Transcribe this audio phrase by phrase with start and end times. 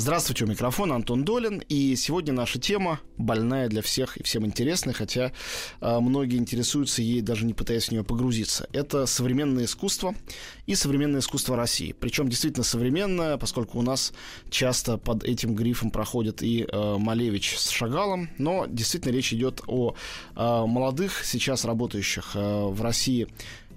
[0.00, 4.94] Здравствуйте, у микрофона Антон Долин, и сегодня наша тема больная для всех и всем интересная,
[4.94, 5.30] хотя
[5.82, 8.66] э, многие интересуются ей, даже не пытаясь в нее погрузиться.
[8.72, 10.14] Это современное искусство
[10.64, 11.92] и современное искусство России.
[11.92, 14.14] Причем действительно современное, поскольку у нас
[14.48, 19.94] часто под этим грифом проходит и э, Малевич с Шагалом, но действительно речь идет о
[20.34, 23.28] э, молодых, сейчас работающих э, в России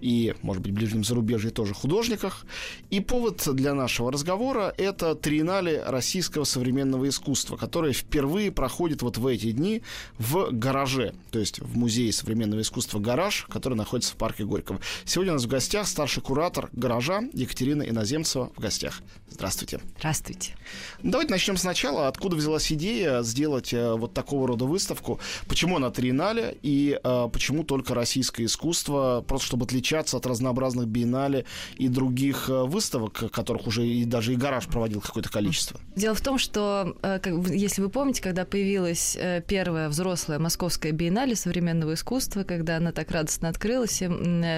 [0.03, 2.45] и, может быть, ближнем зарубежье тоже художниках.
[2.89, 9.25] И повод для нашего разговора– это триеннале российского современного искусства, которое впервые проходит вот в
[9.25, 9.81] эти дни
[10.19, 14.81] в гараже, то есть в Музее современного искусства «Гараж», который находится в парке Горького.
[15.05, 19.01] Сегодня у нас в гостях старший куратор «Гаража» Екатерина Иноземцева в гостях.
[19.29, 19.79] Здравствуйте.
[19.97, 20.55] Здравствуйте.
[21.01, 22.07] Давайте начнем сначала.
[22.07, 25.19] Откуда взялась идея сделать э, вот такого рода выставку?
[25.47, 29.23] Почему она триеннале и э, почему только российское искусство?
[29.27, 31.45] Просто чтобы отличаться от разнообразных биеннале
[31.77, 35.79] и других э, выставок, которых уже и даже и гараж проводил какое-то количество.
[35.95, 37.19] Дело в том, что, э,
[37.51, 43.11] если вы помните, когда появилась э, первая взрослая московская биеннале современного искусства, когда она так
[43.11, 44.01] радостно открылась,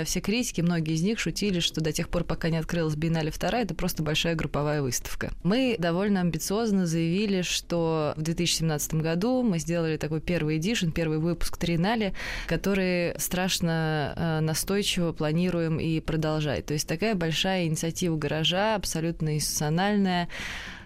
[0.06, 3.64] все, критики, многие из них шутили, что до тех пор, пока не открылась биеннале вторая,
[3.64, 5.32] это просто большая групповая выставка.
[5.44, 11.58] Мы довольно амбициозно заявили, что в 2017 году мы сделали такой первый эдишн, первый выпуск
[11.58, 12.14] Триеннале,
[12.48, 16.66] который страшно настойчиво планируем и продолжать.
[16.66, 20.30] То есть такая большая инициатива гаража, абсолютно институциональная,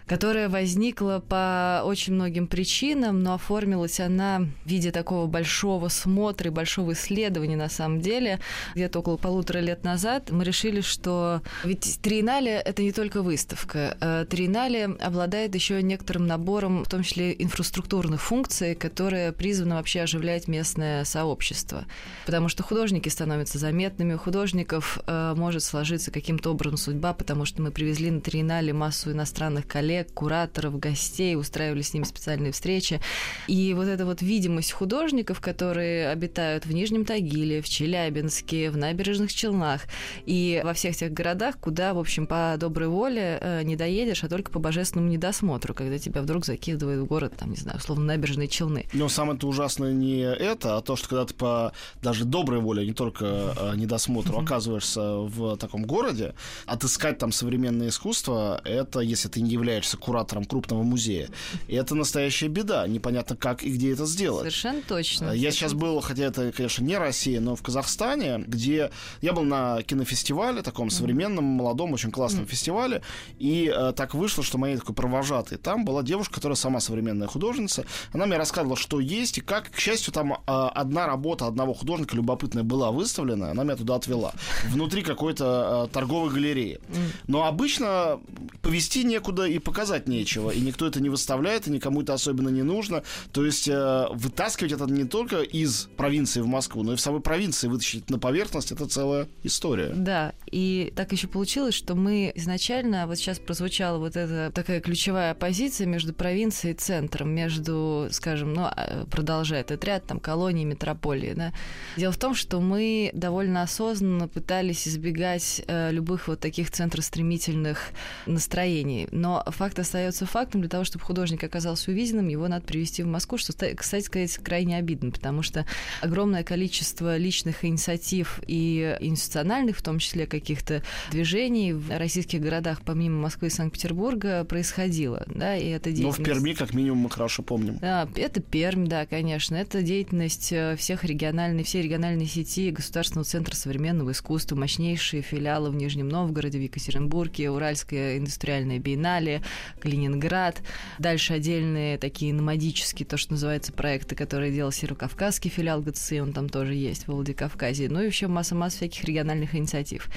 [0.09, 6.53] которая возникла по очень многим причинам, но оформилась она в виде такого большого смотра и
[6.53, 8.39] большого исследования на самом деле.
[8.73, 13.95] Где-то около полутора лет назад мы решили, что ведь Триеннале– это не только выставка.
[14.02, 20.47] Э, Триеннале обладает еще некоторым набором, в том числе инфраструктурных функций, которые призваны вообще оживлять
[20.47, 21.86] местное сообщество.
[22.26, 27.61] Потому что художники становятся заметными, у художников э, может сложиться каким-то образом судьба, потому что
[27.61, 32.99] мы привезли на Триеннале массу иностранных коллег, коллег, кураторов, гостей, устраивали с ними специальные встречи.
[33.48, 39.33] И вот эта вот видимость художников, которые обитают в Нижнем Тагиле, в Челябинске, в Набережных
[39.33, 39.82] Челнах
[40.26, 44.30] и во всех тех городах, куда, в общем, по доброй воле э, не доедешь, а
[44.30, 48.48] только по божественному недосмотру, когда тебя вдруг закидывают в город, там, не знаю, условно, Набережные
[48.48, 48.86] Челны.
[48.93, 51.71] Но самое-то ужасное не это, а то, что когда ты по
[52.02, 53.26] даже доброй воле, не только
[53.58, 56.33] э, недосмотру, оказываешься в таком городе,
[56.65, 61.30] отыскать там современное искусство, это, если ты не являешься являешься куратором крупного музея.
[61.67, 62.88] И это настоящая беда.
[62.88, 64.42] Непонятно, как и где это сделать.
[64.42, 65.32] Совершенно точно.
[65.32, 68.92] Я сейчас был, хотя это, конечно, не Россия, но в Казахстане, где
[69.22, 73.02] я был на кинофестивале, таком современном, молодом, очень классном фестивале,
[73.39, 77.86] и э, так вышло, что моей такой провожатой там была девушка, которая сама современная художница.
[78.14, 79.70] Она мне рассказывала, что есть и как.
[79.71, 84.33] К счастью, там э, одна работа одного художника любопытная была выставлена, она меня туда отвела.
[84.70, 86.80] Внутри какой-то э, торговой галереи.
[87.27, 88.20] Но обычно
[88.61, 92.49] повести некуда и показать показать нечего, и никто это не выставляет, и никому это особенно
[92.49, 93.01] не нужно.
[93.31, 97.21] То есть э, вытаскивать это не только из провинции в Москву, но и в самой
[97.21, 99.93] провинции вытащить на поверхность, это целая история.
[99.95, 105.33] Да, и так еще получилось, что мы изначально, вот сейчас прозвучала вот эта такая ключевая
[105.33, 111.31] позиция между провинцией и центром, между, скажем, ну, а, продолжая этот ряд, там, колонии, метрополии,
[111.33, 111.53] да.
[111.95, 117.91] Дело в том, что мы довольно осознанно пытались избегать э, любых вот таких центростремительных
[118.25, 120.61] настроений, но факт факт остается фактом.
[120.61, 124.77] Для того, чтобы художник оказался увиденным, его надо привести в Москву, что, кстати сказать, крайне
[124.77, 125.63] обидно, потому что
[126.02, 130.81] огромное количество личных инициатив и институциональных, в том числе каких-то
[131.12, 135.24] движений в российских городах, помимо Москвы и Санкт-Петербурга, происходило.
[135.27, 136.18] Да, и это деятельность...
[136.18, 137.77] Но в Перми, как минимум, мы хорошо помним.
[137.77, 139.56] Да, это Пермь, да, конечно.
[139.56, 145.75] Это деятельность э, всех региональных, всей региональной сети Государственного центра современного искусства, мощнейшие филиалы в
[145.75, 149.44] Нижнем Новгороде, в Екатеринбурге, Уральская индустриальная биеннале,
[149.79, 150.61] Калининград.
[150.97, 156.49] Дальше отдельные такие номадические, то, что называется, проекты, которые делал Северокавказский филиал ГЦИ, он там
[156.49, 157.89] тоже есть, в Владикавказе.
[157.89, 160.09] Ну и еще масса-масса всяких региональных инициатив.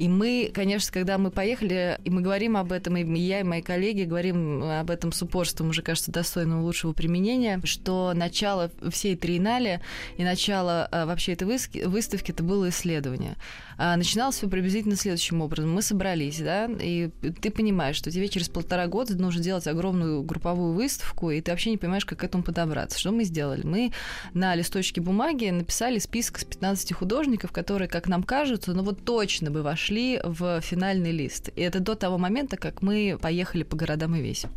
[0.00, 3.60] И мы, конечно, когда мы поехали, и мы говорим об этом, и я, и мои
[3.60, 9.82] коллеги говорим об этом с упорством, уже кажется, достойного лучшего применения, что начало всей триеннале
[10.16, 13.36] и начало а, вообще этой выставки это было исследование.
[13.82, 15.72] А, начиналось все приблизительно следующим образом.
[15.72, 17.08] Мы собрались, да, и
[17.40, 21.70] ты понимаешь, что тебе через полтора года нужно делать огромную групповую выставку, и ты вообще
[21.70, 22.98] не понимаешь, как к этому подобраться.
[22.98, 23.64] Что мы сделали?
[23.64, 23.92] Мы
[24.34, 29.50] на листочке бумаги написали список с 15 художников, которые, как нам кажется, ну вот точно
[29.50, 31.48] бы вошли в финальный лист.
[31.56, 34.50] И это до того момента, как мы поехали по городам и весим.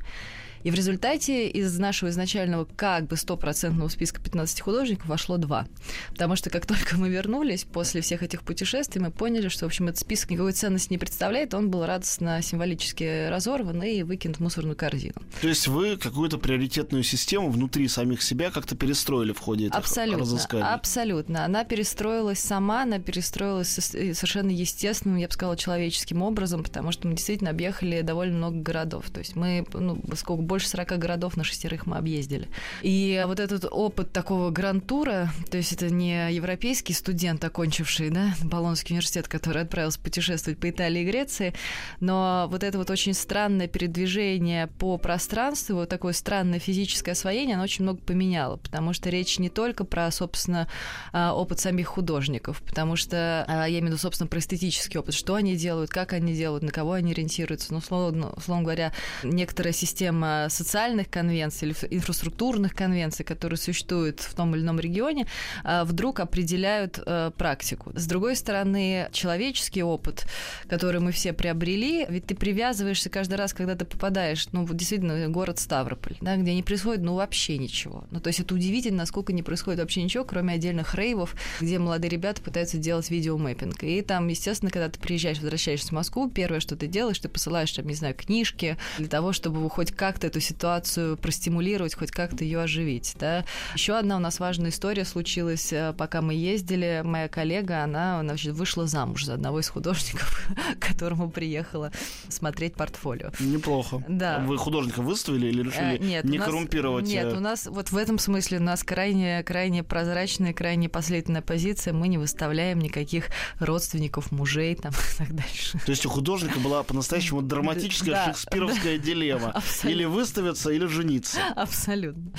[0.63, 5.67] И в результате из нашего изначального как бы стопроцентного списка 15 художников вошло два.
[6.09, 9.87] Потому что как только мы вернулись после всех этих путешествий, мы поняли, что, в общем,
[9.87, 14.75] этот список никакой ценности не представляет, он был радостно символически разорван и выкинут в мусорную
[14.75, 15.15] корзину.
[15.41, 20.19] То есть вы какую-то приоритетную систему внутри самих себя как-то перестроили в ходе этих абсолютно,
[20.19, 20.63] разысканий?
[20.65, 21.45] Абсолютно.
[21.45, 27.15] Она перестроилась сама, она перестроилась совершенно естественным, я бы сказала, человеческим образом, потому что мы
[27.15, 29.09] действительно объехали довольно много городов.
[29.11, 32.47] То есть мы, ну, сколько больше 40 городов на шестерых мы объездили.
[32.83, 38.93] И вот этот опыт такого грантура, то есть это не европейский студент, окончивший да, Болонский
[38.93, 41.55] университет, который отправился путешествовать по Италии и Греции,
[41.99, 47.63] но вот это вот очень странное передвижение по пространству, вот такое странное физическое освоение, оно
[47.63, 50.67] очень много поменяло, потому что речь не только про, собственно,
[51.13, 55.15] а, опыт самих художников, потому что а, я имею в виду, собственно, про эстетический опыт,
[55.15, 57.73] что они делают, как они делают, на кого они ориентируются.
[57.73, 64.55] Ну, условно, условно говоря, некоторая система социальных конвенций или инфраструктурных конвенций, которые существуют в том
[64.55, 65.27] или ином регионе,
[65.63, 67.91] а, вдруг определяют э, практику.
[67.95, 70.25] С другой стороны, человеческий опыт,
[70.67, 75.59] который мы все приобрели, ведь ты привязываешься каждый раз, когда ты попадаешь, ну, действительно, город
[75.59, 78.05] Ставрополь, да, где не происходит, ну, вообще ничего.
[78.11, 82.09] Ну, то есть это удивительно, насколько не происходит вообще ничего, кроме отдельных рейвов, где молодые
[82.09, 83.83] ребята пытаются делать видеомэппинг.
[83.83, 87.71] И там, естественно, когда ты приезжаешь, возвращаешься в Москву, первое, что ты делаешь, ты посылаешь,
[87.71, 92.61] там, не знаю, книжки для того, чтобы хоть как-то эту ситуацию простимулировать, хоть как-то ее
[92.61, 93.15] оживить.
[93.19, 93.45] Да.
[93.75, 97.01] Еще одна у нас важная история случилась, э, пока мы ездили.
[97.05, 100.49] Моя коллега, она значит, вышла замуж за одного из художников,
[100.79, 101.91] к которому приехала
[102.29, 103.29] смотреть портфолио.
[103.39, 104.03] Неплохо.
[104.07, 104.39] Да.
[104.39, 107.05] Вы художника выставили или решили а, нет, не нас, коррумпировать?
[107.05, 107.37] Нет, э?
[107.37, 111.93] у нас вот в этом смысле у нас крайне, крайне прозрачная, крайне последовательная позиция.
[111.93, 113.27] Мы не выставляем никаких
[113.59, 115.79] родственников, мужей там и так дальше.
[115.85, 119.61] То есть у художника была по-настоящему драматическая шекспировская дилемма.
[119.83, 121.39] Или вы выставиться или жениться.
[121.55, 122.31] Абсолютно.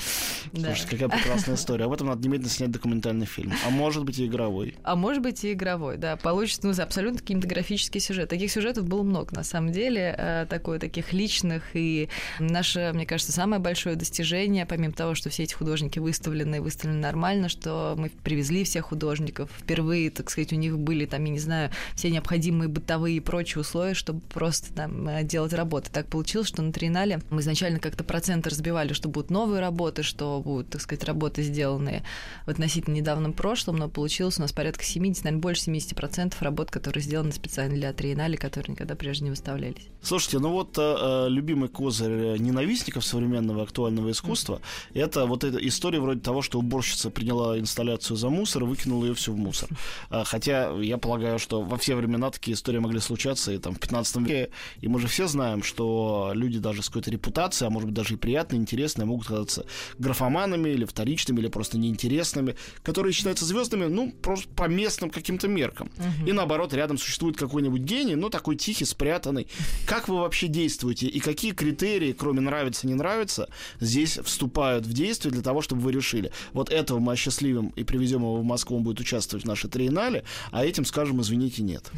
[0.53, 1.85] Слушайте, какая прекрасная история.
[1.85, 3.53] Об этом надо немедленно снять документальный фильм.
[3.63, 4.75] А может быть и игровой.
[4.83, 6.15] А может быть и игровой, да.
[6.15, 8.29] Получится ну, абсолютно кинематографический сюжет.
[8.29, 10.15] Таких сюжетов было много, на самом деле.
[10.17, 11.63] Э, такое, таких личных.
[11.75, 12.09] И
[12.39, 17.49] наше, мне кажется, самое большое достижение, помимо того, что все эти художники выставлены, выставлены нормально,
[17.49, 19.51] что мы привезли всех художников.
[19.59, 23.61] Впервые, так сказать, у них были там, я не знаю, все необходимые бытовые и прочие
[23.61, 25.91] условия, чтобы просто там э, делать работы.
[25.91, 30.41] Так получилось, что на Тринале мы изначально как-то проценты разбивали, что будут новые работы, что
[30.41, 32.03] будут, так сказать, работы, сделанные
[32.45, 37.03] в относительно недавнем прошлом, но получилось у нас порядка 70, наверное, больше 70% работ, которые
[37.03, 39.87] сделаны специально для триеннале, которые никогда прежде не выставлялись.
[40.01, 44.61] Слушайте, ну вот э, любимый козырь ненавистников современного актуального искусства
[44.93, 45.01] mm.
[45.01, 49.13] это вот эта история вроде того, что уборщица приняла инсталляцию за мусор и выкинула ее
[49.13, 49.69] все в мусор.
[50.09, 53.79] А, хотя я полагаю, что во все времена такие истории могли случаться и там в
[53.79, 54.49] 15 веке,
[54.81, 58.15] и мы же все знаем, что люди даже с какой-то репутацией, а может быть даже
[58.15, 59.65] и приятные, интересные, могут казаться
[59.97, 65.89] графоманами или вторичными, или просто неинтересными, которые считаются звездами, ну, просто по местным каким-то меркам.
[65.97, 66.27] Угу.
[66.27, 69.47] И наоборот, рядом существует какой-нибудь гений, но такой тихий, спрятанный.
[69.85, 73.49] Как вы вообще действуете и какие критерии, кроме нравится, не нравится,
[73.79, 78.21] здесь вступают в действие для того, чтобы вы решили, вот этого мы осчастливим и привезем
[78.21, 81.91] его в Москву, он будет участвовать в нашей триеннале, а этим скажем, извините, нет.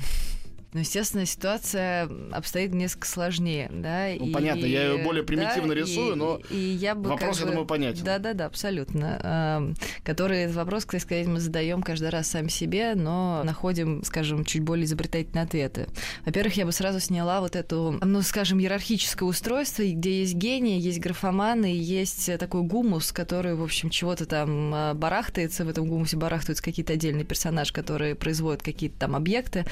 [0.74, 4.10] Ну, естественно, ситуация обстоит несколько сложнее, да.
[4.20, 7.38] Ну, и, понятно, я ее более примитивно да, рисую, и, но и я бы вопрос,
[7.38, 8.04] как бы, я думаю, понятен.
[8.04, 9.74] Да-да-да, абсолютно.
[10.04, 14.62] Который этот вопрос, кстати сказать, мы задаем каждый раз сами себе, но находим, скажем, чуть
[14.62, 15.88] более изобретательные ответы.
[16.26, 21.00] Во-первых, я бы сразу сняла вот эту, ну, скажем, иерархическое устройство, где есть гении, есть
[21.00, 26.64] графоманы, есть такой гумус, который, в общем, чего-то там а, барахтается, в этом гумусе барахтаются
[26.64, 29.66] какие-то отдельные персонажи, которые производят какие-то там объекты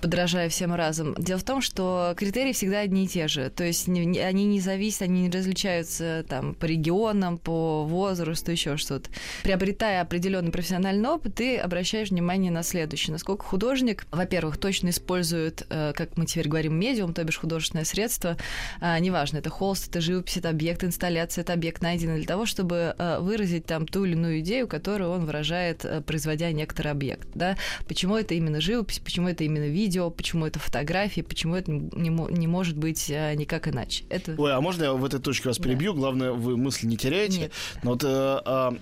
[0.00, 1.14] подражая всем разом.
[1.18, 3.50] Дело в том, что критерии всегда одни и те же.
[3.50, 9.10] То есть они не зависят, они не различаются там по регионам, по возрасту, еще что-то.
[9.42, 13.12] Приобретая определенный профессиональный опыт, ты обращаешь внимание на следующее.
[13.12, 18.36] Насколько художник, во-первых, точно использует, э, как мы теперь говорим, медиум, то бишь художественное средство.
[18.80, 22.94] А, неважно, это холст, это живопись, это объект, инсталляция, это объект найденный для того, чтобы
[22.98, 27.28] э, выразить там ту или иную идею, которую он выражает, э, производя некоторый объект.
[27.34, 27.56] Да?
[27.86, 32.10] Почему это именно живопись, почему это именно видео, видео, почему это фотографии, почему это не,
[32.10, 34.04] не может быть э, никак иначе.
[34.10, 34.34] Это...
[34.36, 35.94] Ой, а можно я в этой точке вас перебью?
[35.94, 35.98] Да.
[35.98, 37.40] Главное, вы мысли не теряете.
[37.40, 37.52] Нет.
[37.82, 38.78] Но вот э,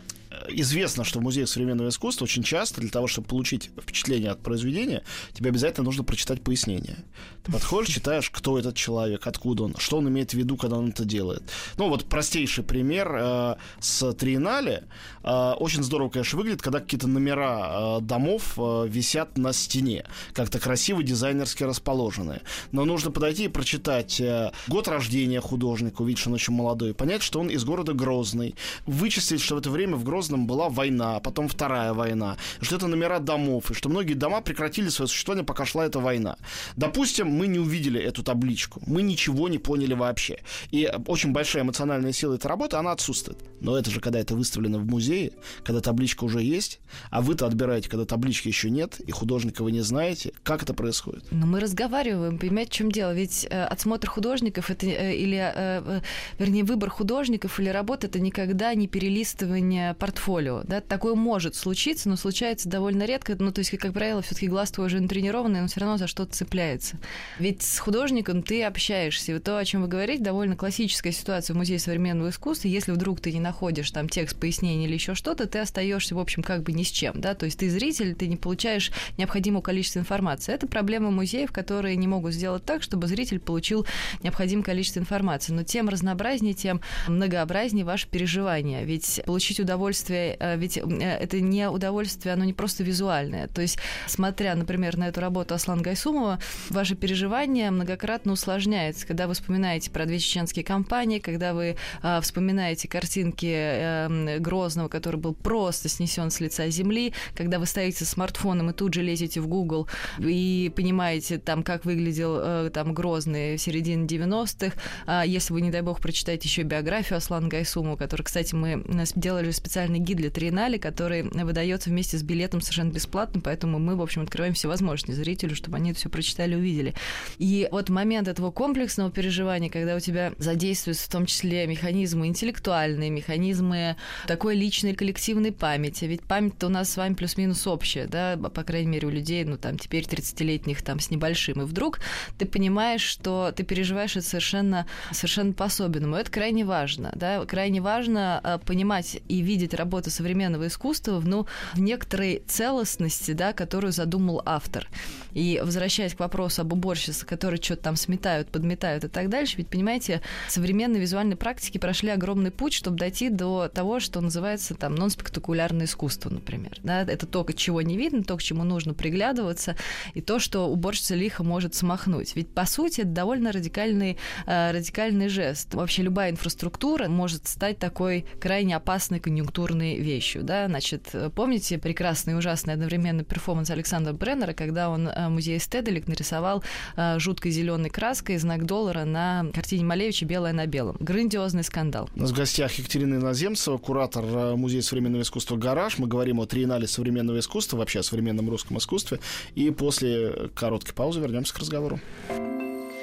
[0.49, 5.03] известно, что в музее современного искусства очень часто для того, чтобы получить впечатление от произведения,
[5.33, 6.99] тебе обязательно нужно прочитать пояснение.
[7.45, 10.89] Ты подходишь, читаешь, кто этот человек, откуда он, что он имеет в виду, когда он
[10.91, 11.43] это делает.
[11.79, 14.85] Ну, вот простейший пример э, с Триеннале.
[15.23, 20.59] Э, очень здорово, конечно, выглядит, когда какие-то номера э, домов э, висят на стене, как-то
[20.59, 22.43] красиво дизайнерски расположенные.
[22.73, 27.23] Но нужно подойти и прочитать э, год рождения художника, увидеть, что он очень молодой, понять,
[27.23, 31.49] что он из города Грозный, вычислить, что в это время в Грозном была война, потом
[31.49, 35.87] вторая война, что это номера домов, и что многие дома прекратили свое существование, пока шла
[35.87, 36.37] эта война.
[36.77, 40.41] Допустим, мы не увидели эту табличку, мы ничего не поняли вообще.
[40.71, 43.39] И очень большая эмоциональная сила этой работы, она отсутствует.
[43.61, 45.33] Но это же когда это выставлено в музее,
[45.65, 46.81] когда табличка уже есть,
[47.11, 50.33] а вы-то отбираете, когда таблички еще нет, и художника вы не знаете.
[50.43, 51.25] Как это происходит?
[51.31, 53.15] Но мы разговариваем, понимаете, в чем дело?
[53.15, 56.01] Ведь э, отсмотр художников это э, или, э, э,
[56.39, 60.63] вернее, выбор художников или работы это никогда не перелистывание портфолио.
[60.65, 60.81] Да?
[60.81, 63.37] Такое может случиться, но случается довольно редко.
[63.39, 66.35] Ну, то есть, как правило, все-таки глаз твой уже натренированный, но все равно за что-то
[66.35, 66.99] цепляется.
[67.39, 69.33] Ведь с художником ты общаешься.
[69.33, 72.69] И вот то, о чем вы говорите, довольно классическая ситуация в Музее современного искусства.
[72.69, 76.43] Если вдруг ты не находишь там текст пояснения или еще что-то, ты остаешься, в общем,
[76.43, 77.21] как бы ни с чем.
[77.21, 77.35] Да?
[77.35, 80.55] То есть ты зритель, ты не получаешь необходимого количества информации.
[80.55, 83.87] Это проблема музеев, которые не могут сделать так, чтобы зритель получил
[84.23, 85.53] необходимое количество информации.
[85.53, 88.85] Но тем разнообразнее, тем многообразнее ваше переживание.
[88.85, 93.49] Ведь получить удовольствие, э, ведь э, это не удовольствие, оно не просто визуальное.
[93.49, 96.39] То есть, смотря, например, на эту работу Аслан Гайсумова,
[96.71, 102.89] ваше переживание многократно усложняется, когда вы вспоминаете про две чеченские кампании, когда вы э, вспоминаете
[102.89, 108.71] картинки э, Грозного, который был просто снесен с лица земли, когда вы стоите с смартфоном
[108.71, 113.61] и тут же лезете в Google и понимаете там, как выглядел э, там Грозный в
[113.61, 118.55] середине 90-х, э, если вы, не дай бог, прочитаете еще биографию Аслана Гайсумова, который, кстати,
[118.55, 118.85] мы
[119.15, 119.51] делали
[119.87, 124.23] специальный гид для Триеннале, который выдается вместе с билетом совершенно бесплатно, поэтому мы, в общем,
[124.23, 126.95] открываем все возможности зрителю, чтобы они это все прочитали увидели.
[127.39, 133.11] И вот момент этого комплексного переживания, когда у тебя задействуются в том числе механизмы интеллектуальные,
[133.11, 136.07] механизмы такой личной коллективной памяти.
[136.07, 139.57] Ведь память-то у нас с вами плюс-минус общая, да, по крайней мере, у людей, ну,
[139.57, 141.63] там, теперь 30-летних там с небольшим.
[141.63, 142.01] И вдруг
[142.39, 146.17] ты понимаешь, что ты переживаешь это совершенно, совершенно по-особенному.
[146.17, 151.81] Это крайне важно, да, крайне важно а, понимать и видеть работу современного искусства ну, в
[151.81, 154.89] некоторой целостности, да, которую задумал автор.
[155.37, 159.69] И возвращаясь к вопросу об уборщице, которые что-то там сметают, подметают и так дальше, ведь,
[159.69, 165.85] понимаете, современные визуальные практики прошли огромный путь, чтобы дойти до того, что называется там нон-спектакулярное
[165.85, 166.79] искусство, например.
[166.83, 167.03] Да?
[167.03, 169.77] Это то, чего не видно, то, к чему нужно приглядываться,
[170.15, 172.35] и то, что уборщица лихо может смахнуть.
[172.35, 174.17] Ведь, по сути, это довольно радикальный,
[174.47, 175.75] э, радикальный жест.
[175.75, 180.45] Вообще любая инфраструктура может стать такой крайне опасной конъюнктурной вещью.
[180.45, 180.67] Да?
[180.67, 186.63] Значит, помните прекрасный и ужасный одновременно перформанс Александра Бреннера, когда он э, музей Стеделик нарисовал
[186.97, 190.97] э, жуткой зеленой краской знак доллара на картине Малевича «Белое на белом».
[191.01, 192.09] Грандиозный скандал.
[192.15, 195.99] У нас в гостях Екатерина Иноземцева, куратор э, Музея современного искусства «Гараж».
[195.99, 199.21] Мы говорим о триеннале современного искусства, вообще о современном русском искусстве.
[199.55, 202.01] И после короткой паузы вернемся к разговору.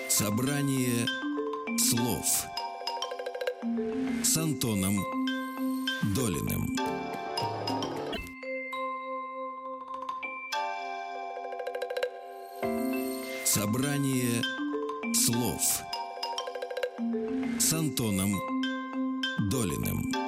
[0.09, 1.07] Собрание
[1.77, 2.25] слов
[4.23, 4.97] с Антоном
[6.15, 6.77] Долиным.
[13.53, 14.41] Собрание
[15.13, 15.61] слов
[17.59, 18.33] с Антоном
[19.51, 20.22] Долиным.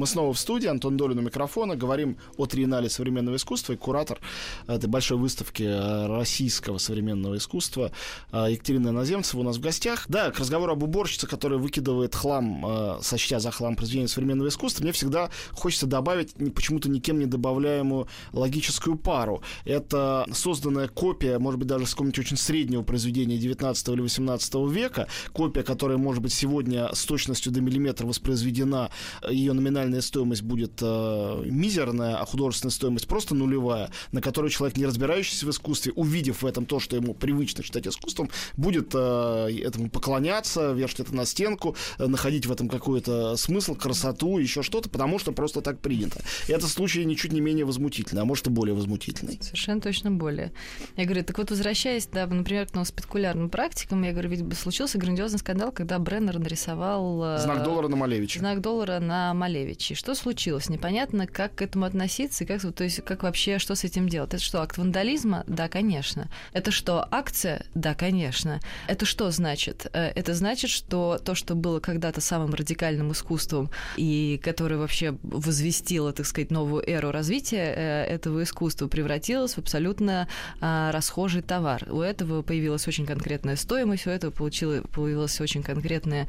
[0.00, 3.74] Мы снова в студии, Антон Долин у микрофона, говорим о триеннале современного искусства.
[3.74, 4.18] И куратор
[4.66, 7.92] этой большой выставки э, российского современного искусства
[8.32, 10.06] э, Екатерина Иноземцева у нас в гостях.
[10.08, 14.84] Да, к разговору об уборщице, которая выкидывает хлам, э, сочтя за хлам произведения современного искусства,
[14.84, 19.42] мне всегда хочется добавить почему-то никем не добавляемую логическую пару.
[19.66, 25.08] Это созданная копия, может быть, даже с какого-нибудь очень среднего произведения 19 или 18 века,
[25.34, 28.90] копия, которая, может быть, сегодня с точностью до миллиметра воспроизведена,
[29.28, 29.52] ее
[29.90, 35.46] номинальная стоимость будет э, мизерная, а художественная стоимость просто нулевая, на которую человек, не разбирающийся
[35.46, 40.72] в искусстве, увидев в этом то, что ему привычно считать искусством, будет э, этому поклоняться,
[40.72, 45.32] вешать это на стенку, э, находить в этом какой-то смысл, красоту, еще что-то, потому что
[45.32, 46.20] просто так принято.
[46.48, 49.38] И это случай ничуть не менее возмутительный, а может и более возмутительный.
[49.42, 50.52] Совершенно точно более.
[50.96, 55.38] Я говорю, так вот возвращаясь, да, например, к спекулярным практикам, я говорю, ведь случился грандиозный
[55.38, 57.22] скандал, когда Бреннер нарисовал...
[57.24, 58.38] Э, знак доллара на Малевича.
[58.38, 59.94] Знак доллара на Малевича Малевичей.
[59.94, 60.68] Что случилось?
[60.68, 64.34] Непонятно, как к этому относиться, и как, то есть, как вообще, что с этим делать.
[64.34, 65.44] Это что, акт вандализма?
[65.46, 66.28] Да, конечно.
[66.52, 67.64] Это что, акция?
[67.74, 68.60] Да, конечно.
[68.88, 69.86] Это что значит?
[69.92, 76.12] Э, это значит, что то, что было когда-то самым радикальным искусством, и которое вообще возвестило,
[76.12, 80.28] так сказать, новую эру развития э, этого искусства, превратилось в абсолютно
[80.60, 81.86] а, расхожий товар.
[81.90, 86.26] У этого появилась очень конкретная стоимость, у этого получила, появилась очень конкретная,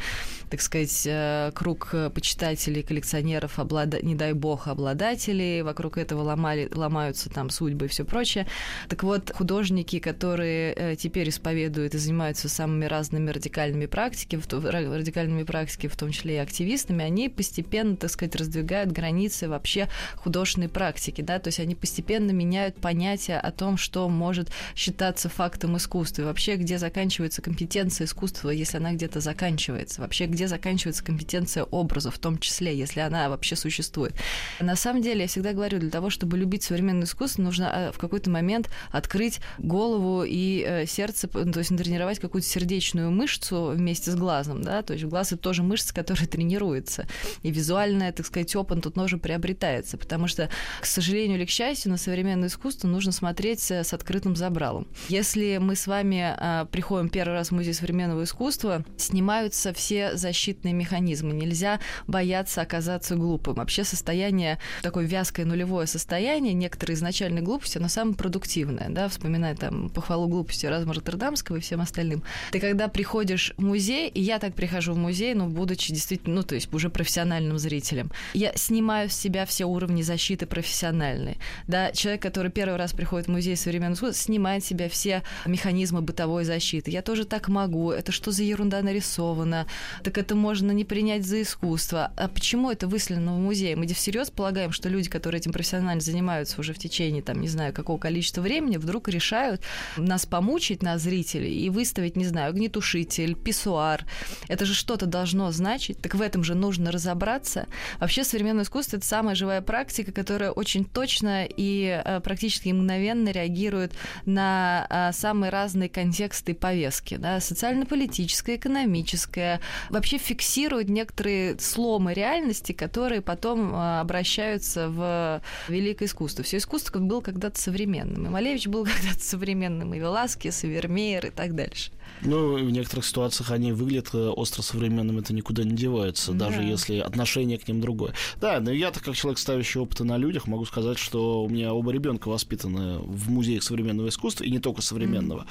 [0.49, 3.99] так сказать, э, круг почитателей, коллекционеров, облада...
[4.01, 5.61] не дай бог, обладателей.
[5.61, 8.47] Вокруг этого ломали, ломаются там судьбы и все прочее.
[8.89, 15.89] Так вот, художники, которые э, теперь исповедуют и занимаются самыми разными радикальными практиками, радикальными практиками,
[15.89, 21.39] в том числе и активистами, они постепенно, так сказать, раздвигают границы вообще художественной практики, да,
[21.39, 26.55] то есть они постепенно меняют понятие о том, что может считаться фактом искусства, и вообще
[26.55, 32.37] где заканчивается компетенция искусства, если она где-то заканчивается, вообще где заканчивается компетенция образа, в том
[32.37, 34.13] числе, если она вообще существует.
[34.59, 37.97] На самом деле, я всегда говорю, для того, чтобы любить современное искусство, нужно э, в
[37.97, 44.15] какой-то момент открыть голову и э, сердце, то есть натренировать какую-то сердечную мышцу вместе с
[44.15, 47.07] глазом, да, то есть глаз это тоже мышца, которая тренируется,
[47.43, 50.49] и визуальная, так сказать, опыт тут тоже приобретается, потому что,
[50.81, 54.87] к сожалению или к счастью, на современное искусство нужно смотреть э, с открытым забралом.
[55.09, 56.35] Если мы с вами
[56.71, 63.55] приходим первый раз в музей современного искусства, снимаются все защитные механизмы, нельзя бояться оказаться глупым.
[63.55, 69.89] Вообще состояние, такое вязкое нулевое состояние, некоторые изначальные глупости, оно самое продуктивное, да, вспоминая там
[69.89, 72.23] похвалу глупости Разма Роттердамского и всем остальным.
[72.51, 76.43] Ты когда приходишь в музей, и я так прихожу в музей, ну, будучи действительно, ну,
[76.43, 81.37] то есть уже профессиональным зрителем, я снимаю с себя все уровни защиты профессиональные.
[81.67, 86.01] Да, человек, который первый раз приходит в музей современного искусства, снимает с себя все механизмы
[86.01, 86.91] бытовой защиты.
[86.91, 87.91] Я тоже так могу.
[87.91, 89.67] Это что за ерунда нарисована?
[90.03, 92.11] Так это можно не принять за искусство.
[92.17, 93.75] А почему это выставлено в музее?
[93.75, 97.73] Мы всерьез полагаем, что люди, которые этим профессионально занимаются уже в течение, там, не знаю,
[97.73, 99.61] какого количества времени, вдруг решают
[99.97, 104.05] нас помучить, нас, зрителей, и выставить, не знаю, огнетушитель, писсуар.
[104.47, 105.97] Это же что-то должно значить.
[105.99, 107.67] Так в этом же нужно разобраться.
[107.99, 113.93] Вообще современное искусство— это самая живая практика, которая очень точно и э, практически мгновенно реагирует
[114.25, 117.15] на э, самые разные контексты и повестки.
[117.15, 117.39] Да?
[117.39, 119.61] Социально-политическое, экономическое.
[119.89, 122.90] Вообще фиксирует некоторые сломы реальности, которые
[123.21, 126.43] потом э, обращаются в великое искусство.
[126.43, 128.25] Все искусство было когда-то современным.
[128.25, 131.91] И Малевич был когда-то современным, и Веласкес, и Вермеер, и так дальше.
[132.23, 136.47] Ну, в некоторых ситуациях они выглядят э, остро современным, это никуда не девается, да.
[136.47, 138.13] даже если отношение к ним другое.
[138.39, 141.91] Да, но я-то как человек, ставящий опыты на людях, могу сказать, что у меня оба
[141.91, 145.41] ребенка воспитаны в музеях современного искусства, и не только современного.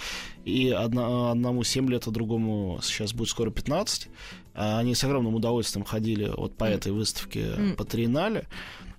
[0.44, 0.50] Mm.
[0.50, 4.08] И одна, одному 7 лет, а другому сейчас будет скоро 15.
[4.54, 7.74] А они с огромным удовольствием ходили вот по этой выставке mm.
[7.76, 8.46] по Триеннале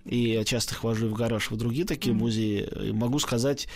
[0.06, 2.18] и я часто хожу в гараж в другие такие mm.
[2.18, 2.70] музеи.
[2.88, 3.68] И могу сказать,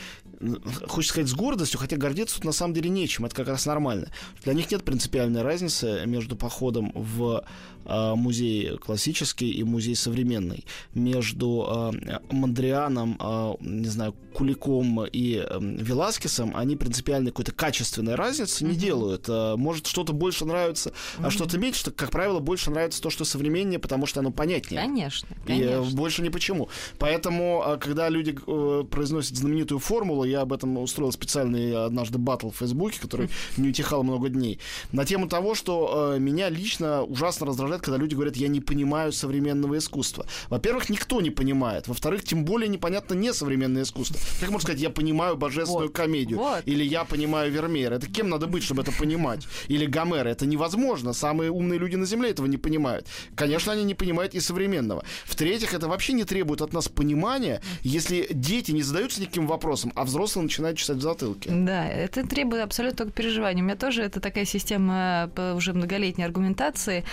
[0.87, 4.09] хочется сказать с гордостью, хотя гордиться тут на самом деле нечем, это как раз нормально.
[4.43, 7.43] Для них нет принципиальной разницы между походом в
[7.85, 16.55] музей классический и музей современный, между э, Мандрианом, э, не знаю, Куликом и э, Веласкесом,
[16.55, 18.69] они принципиально какой-то качественной разницы mm-hmm.
[18.69, 19.25] не делают.
[19.29, 21.25] Э, может, что-то больше нравится, mm-hmm.
[21.25, 24.81] а что-то меньше, что, как правило, больше нравится то, что современнее, потому что оно понятнее.
[24.81, 25.63] Конечно, конечно.
[25.63, 26.69] И э, больше ни почему.
[26.99, 32.49] Поэтому, э, когда люди э, произносят знаменитую формулу, я об этом устроил специальный однажды батл
[32.49, 34.59] в Фейсбуке, который не утихал много дней,
[34.91, 39.11] на тему того, что э, меня лично ужасно раздражает, когда люди говорят, я не понимаю
[39.11, 40.25] современного искусства.
[40.49, 41.87] Во-первых, никто не понимает.
[41.87, 44.19] Во-вторых, тем более непонятно не современное искусство.
[44.39, 45.95] Как можно сказать, я понимаю божественную вот.
[45.95, 46.39] комедию?
[46.39, 46.63] Вот.
[46.65, 47.95] Или я понимаю Вермеера?
[47.95, 49.47] Это кем надо быть, чтобы это понимать?
[49.67, 50.29] Или Гомера?
[50.29, 51.13] Это невозможно.
[51.13, 53.07] Самые умные люди на Земле этого не понимают.
[53.35, 55.03] Конечно, они не понимают и современного.
[55.25, 60.03] В-третьих, это вообще не требует от нас понимания, если дети не задаются никаким вопросом, а
[60.03, 61.49] взрослые начинают чесать в затылке.
[61.51, 63.61] Да, это требует абсолютно только переживания.
[63.61, 67.03] У меня тоже это такая система уже многолетней аргументации,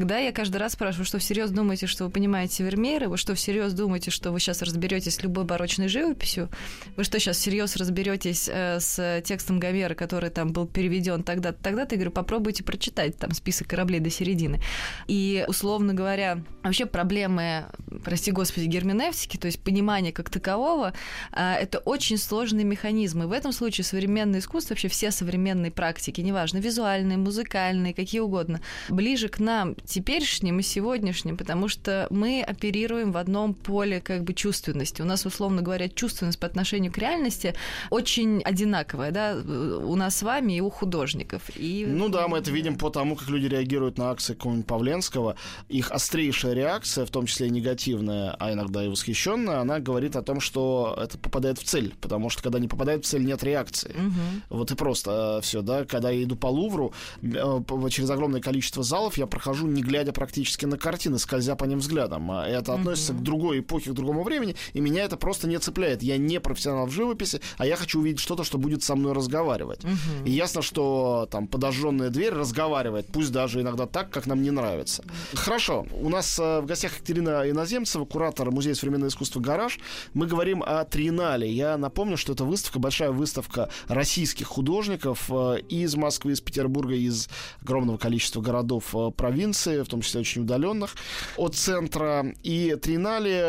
[0.00, 3.74] когда я каждый раз спрашиваю, что всерьез думаете, что вы понимаете Вермеера, вы что всерьез
[3.74, 6.48] думаете, что вы сейчас разберетесь с любой барочной живописью,
[6.96, 11.96] вы что сейчас всерьез разберетесь э, с текстом Гомера, который там был переведен тогда тогда-то,
[11.96, 14.62] я говорю, попробуйте прочитать там список кораблей до середины.
[15.06, 17.66] И, условно говоря, вообще проблемы,
[18.00, 20.92] прости господи, герменевтики, то есть понимание как такового,
[21.32, 23.22] а, это очень сложный механизм.
[23.22, 28.60] И в этом случае современное искусство, вообще все современные практики, неважно, визуальные, музыкальные, какие угодно,
[28.88, 34.34] ближе к нам теперешним и сегодняшним, потому что мы оперируем в одном поле как бы
[34.34, 35.02] чувственности.
[35.02, 37.54] У нас, условно говоря, чувственность по отношению к реальности
[37.90, 41.42] очень одинаковая, да, у нас с вами и у художников.
[41.56, 41.86] И...
[41.86, 45.36] Ну да, мы это видим по тому, как люди реагируют на акции какого-нибудь Павленского.
[45.68, 47.50] Их острейшая реакция, в том числе и
[47.90, 52.30] негативная, а иногда и восхищенная, она говорит о том, что это попадает в цель, потому
[52.30, 53.90] что когда не попадает в цель, нет реакции.
[53.90, 54.58] Угу.
[54.58, 55.84] Вот и просто э, все, да.
[55.84, 60.66] Когда я иду по Лувру, э, через огромное количество залов я прохожу, не глядя практически
[60.66, 62.30] на картины, скользя по ним взглядом.
[62.30, 63.20] А это относится угу.
[63.20, 66.02] к другой эпохе, к другому времени, и меня это просто не цепляет.
[66.02, 69.84] Я не профессионал в живописи, а я хочу увидеть что-то, что будет со мной разговаривать.
[69.84, 70.26] Угу.
[70.26, 75.04] И ясно, что там подожженная дверь разговаривает, пусть даже иногда так, как нам не нравится.
[75.34, 77.42] Хорошо, у нас э, в гостях Екатерина
[77.80, 79.78] Иноземцева, куратор Музея современного искусства «Гараж».
[80.12, 81.50] Мы говорим о Триеннале.
[81.50, 87.28] Я напомню, что это выставка, большая выставка российских художников э, из Москвы, из Петербурга, из
[87.62, 90.94] огромного количества городов э, провинции, в том числе очень удаленных,
[91.38, 92.34] от центра.
[92.42, 93.40] И Триеннале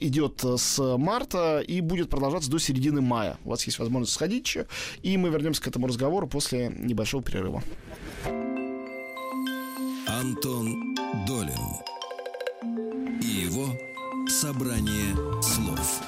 [0.00, 3.36] идет с марта и будет продолжаться до середины мая.
[3.44, 4.66] У вас есть возможность сходить еще.
[5.02, 7.62] И мы вернемся к этому разговору после небольшого перерыва.
[10.08, 10.94] Антон
[11.26, 11.95] Долин
[13.36, 13.68] его
[14.28, 16.00] собрание слов.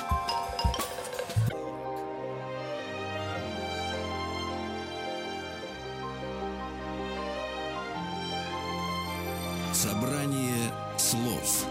[9.73, 11.67] Собрание слов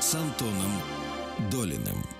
[0.00, 0.72] с Антоном
[1.50, 2.19] Долиным.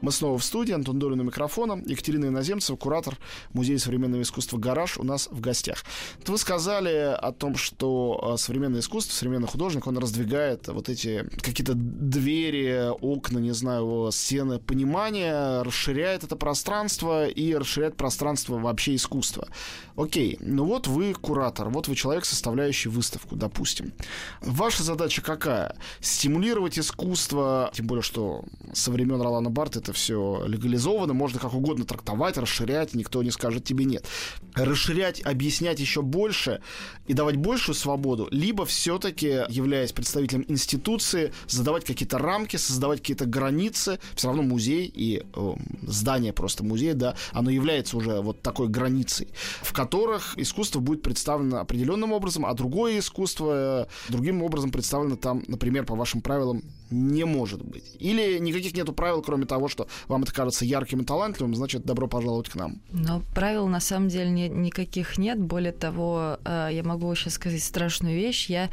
[0.00, 0.72] Мы снова в студии.
[0.72, 1.82] Антон Долин у микрофона.
[1.84, 3.18] Екатерина Иноземцева, куратор
[3.52, 5.84] Музея современного искусства «Гараж» у нас в гостях.
[6.26, 11.74] Вы сказали о том, что э, современное искусство, современный художник, он раздвигает вот эти какие-то
[11.74, 19.48] двери, окна, не знаю, стены понимания, расширяет это пространство и расширяет пространство вообще искусства.
[19.96, 23.92] Окей, ну вот вы куратор, вот вы человек, составляющий выставку, допустим.
[24.40, 25.76] Ваша задача какая?
[26.00, 31.84] Стимулировать искусство, тем более, что со времен Ролана Барта это все легализовано, можно как угодно
[31.84, 34.06] трактовать, расширять, никто не скажет тебе нет.
[34.54, 36.60] Расширять, объяснять еще больше
[37.06, 43.98] и давать большую свободу, либо все-таки, являясь представителем институции, задавать какие-то рамки, создавать какие-то границы.
[44.14, 49.28] Все равно музей и э, здание просто музей, да, оно является уже вот такой границей,
[49.62, 55.42] в которых искусство будет представлено определенным образом, а другое искусство э, другим образом представлено там,
[55.46, 57.96] например, по вашим правилам, не может быть.
[57.98, 62.08] Или никаких нету правил, кроме того, что вам это кажется ярким и талантливым, значит, добро
[62.08, 62.80] пожаловать к нам.
[62.90, 65.38] Но правил на самом деле не, никаких нет.
[65.40, 68.50] Более того, э, я могу сейчас сказать страшную вещь.
[68.50, 68.70] Я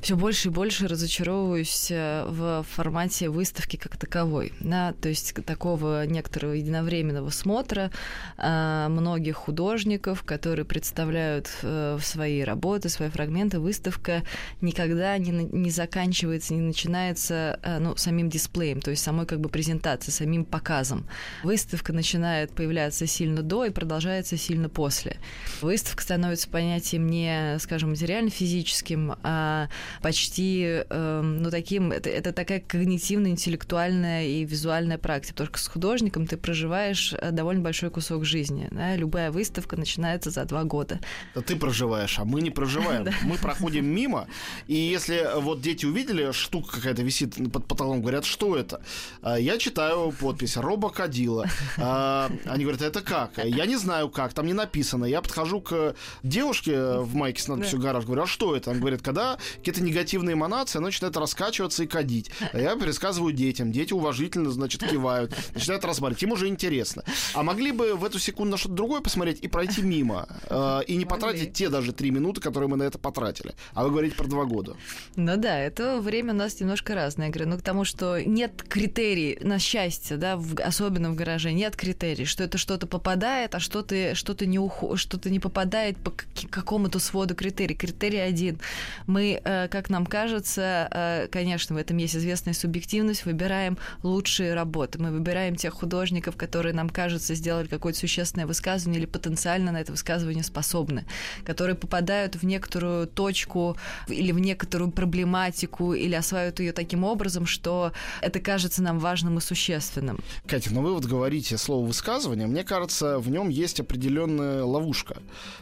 [0.00, 4.52] все больше и больше разочаровываюсь э, в формате выставки как таковой.
[4.60, 4.92] Да?
[5.00, 7.90] То есть такого некоторого единовременного смотра
[8.38, 13.58] э, многих художников, которые представляют э, свои работы, свои фрагменты.
[13.58, 14.22] Выставка
[14.60, 19.48] никогда не, не заканчивается, не начинается э, ну, самим дисплеем, то есть самой как бы
[19.48, 21.06] презентацией, самим показом.
[21.42, 25.16] Выставка начинает появляться сильно до и продолжается сильно после.
[25.60, 29.68] Выставка становится понятием не, скажем, материально-физическим, а
[30.02, 36.26] почти, э, ну, таким, это, это такая когнитивно-интеллектуальная и визуальная практика, потому что с художником
[36.26, 38.96] ты проживаешь э, довольно большой кусок жизни, да?
[38.96, 41.00] любая выставка начинается за два года.
[41.34, 43.06] Да ты проживаешь, а мы не проживаем.
[43.22, 44.28] Мы проходим мимо,
[44.66, 48.80] и если вот дети увидели, штука какая-то висит под потолком, говорят, что это?
[49.22, 51.46] А, я читаю подпись «Роба Кадила».
[51.78, 53.38] А, они говорят, это как?
[53.44, 55.04] Я не знаю как, там не написано.
[55.04, 58.70] Я подхожу к девушке в майке с надписью «Гараж», говорю, а что это?
[58.70, 59.38] Он говорит, когда
[59.76, 62.30] какие-то негативные эманации, она начинает раскачиваться и кадить.
[62.52, 63.72] А я пересказываю детям.
[63.72, 65.34] Дети уважительно, значит, кивают.
[65.54, 66.22] Начинают рассматривать.
[66.22, 67.04] Им уже интересно.
[67.34, 70.26] А могли бы в эту секунду на что-то другое посмотреть и пройти мимо.
[70.48, 71.10] Э, и не могли.
[71.10, 73.54] потратить те даже три минуты, которые мы на это потратили.
[73.74, 74.76] А вы говорите про два года.
[75.16, 77.26] Ну да, это время у нас немножко разное.
[77.26, 81.52] Я говорю, ну к тому, что нет критерий на счастье, да, в, особенно в гараже,
[81.52, 86.12] нет критерий, что это что-то попадает, а что-то что не, ухо, что не попадает по
[86.50, 87.74] какому-то своду критерий.
[87.74, 88.60] Критерий один.
[89.06, 94.98] Мы, э, как нам кажется, э, конечно, в этом есть известная субъективность, выбираем лучшие работы.
[94.98, 99.92] Мы выбираем тех художников, которые нам кажется сделали какое-то существенное высказывание или потенциально на это
[99.92, 101.04] высказывание способны,
[101.44, 103.76] которые попадают в некоторую точку
[104.08, 109.40] или в некоторую проблематику или осваивают ее таким образом, что это кажется нам важным и
[109.40, 110.20] существенным.
[110.46, 115.18] Катя, ну вы вот говорите слово высказывание, мне кажется, в нем есть определенная ловушка,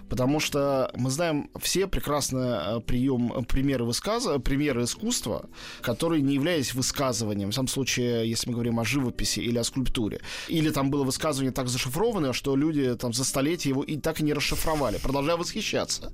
[0.09, 4.39] потому что мы знаем все прекрасно э, прием, примеры высказа...
[4.39, 5.49] примеры искусства,
[5.81, 7.51] которые не являлись высказыванием.
[7.51, 10.21] В самом случае, если мы говорим о живописи или о скульптуре.
[10.49, 14.25] Или там было высказывание так зашифрованное, что люди там за столетие его и так и
[14.25, 14.99] не расшифровали.
[14.99, 16.13] Продолжая восхищаться.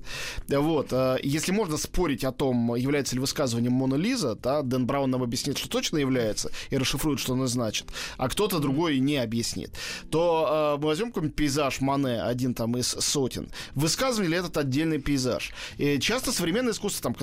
[0.48, 0.92] Вот.
[0.92, 5.22] Э, если можно спорить о том, является ли высказыванием Мона Лиза, да, Дэн Браун нам
[5.22, 7.86] объяснит, что точно является, и расшифрует, что оно значит,
[8.18, 9.70] а кто-то другой не объяснит,
[10.10, 13.48] то э, мы возьмем какой-нибудь пейзаж Мане, один там из сотен.
[13.74, 15.52] Высказывание ли этот отдельный пейзаж?
[15.78, 17.14] И часто современное искусство, там,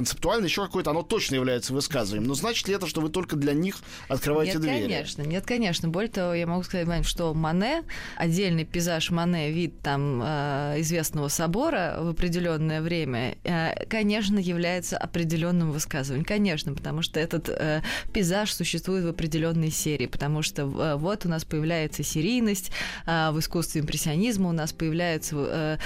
[0.48, 2.28] концептуально еще какое-то, оно точно является высказыванием.
[2.28, 3.78] Но значит ли это, что вы только для них
[4.10, 4.82] открываете нет, двери?
[4.82, 5.90] конечно, нет, конечно.
[5.90, 7.84] Более того, я могу сказать, Вань, что Мане,
[8.16, 15.72] отдельный пейзаж Мане, вид там э, известного собора в определенное время, э, конечно, является определенным
[15.72, 16.26] высказыванием.
[16.26, 17.82] Конечно, потому что этот э,
[18.14, 20.66] пейзаж существует в определенной серии, потому что
[20.98, 22.72] вот у нас появляется серийность
[23.06, 25.80] в искусстве импрессионизма, у нас появляется,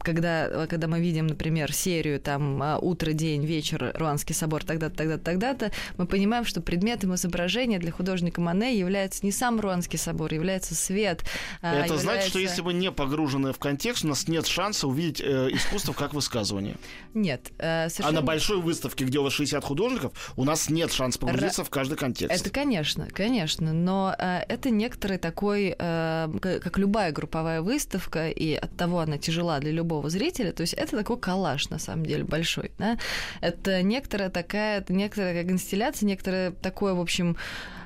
[0.00, 5.72] когда, когда мы видим, например, серию там утро, день, вечер, Руанский собор, тогда-то, тогда-то, тогда-то,
[5.96, 11.24] мы понимаем, что предметом изображения для художника Мане является не сам Руанский собор, является свет.
[11.60, 11.98] А Это является...
[11.98, 15.92] значит, что если мы не погружены в контекст, у нас нет шанса увидеть э, искусство
[15.92, 16.76] как высказывание.
[17.14, 17.52] Нет.
[17.58, 18.18] Э, совершенно...
[18.18, 21.66] А на большой выставке, где у вас 60 художников, у нас нет шанса погрузиться Р...
[21.66, 22.40] в каждый контекст.
[22.40, 28.76] Это, конечно, конечно, но э, это некоторый такой, э, как любая групповая выставка, и от
[28.76, 32.72] того она тяжела для любого зрителя, то есть это такой коллаж, на самом деле, большой.
[32.78, 32.98] Да?
[33.40, 37.36] Это некоторая такая, некоторая как инстилляция, некоторое такое, в общем,